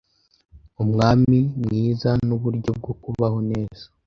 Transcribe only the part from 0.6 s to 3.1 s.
umwami mwizanuburyo bwo